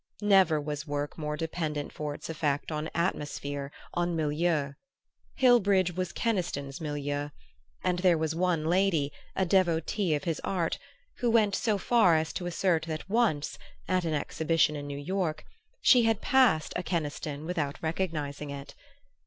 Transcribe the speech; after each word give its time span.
Never 0.23 0.59
was 0.59 0.87
work 0.87 1.15
more 1.15 1.37
dependent 1.37 1.93
for 1.93 2.15
its 2.15 2.27
effect 2.27 2.71
on 2.71 2.89
"atmosphere," 2.95 3.71
on 3.93 4.15
milieu. 4.15 4.71
Hillbridge 5.39 5.95
was 5.95 6.11
Keniston's 6.11 6.81
milieu, 6.81 7.29
and 7.83 7.99
there 7.99 8.17
was 8.17 8.33
one 8.33 8.65
lady, 8.65 9.11
a 9.35 9.45
devotee 9.45 10.15
of 10.15 10.23
his 10.23 10.39
art, 10.43 10.79
who 11.19 11.29
went 11.29 11.53
so 11.53 11.77
far 11.77 12.15
as 12.15 12.33
to 12.33 12.47
assert 12.47 12.85
that 12.87 13.09
once, 13.11 13.59
at 13.87 14.03
an 14.03 14.15
exhibition 14.15 14.75
in 14.75 14.87
New 14.87 14.97
York, 14.97 15.45
she 15.83 16.01
had 16.01 16.19
passed 16.19 16.73
a 16.75 16.81
Keniston 16.81 17.45
without 17.45 17.77
recognizing 17.83 18.49
it. 18.49 18.73